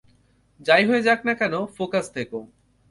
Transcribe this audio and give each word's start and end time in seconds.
যাই 0.59 0.83
হয়ে 0.85 1.01
যাক 1.01 1.19
না 1.25 1.33
কেন, 1.33 1.53
ফোকাস 1.75 2.05
থেকো। 2.11 2.39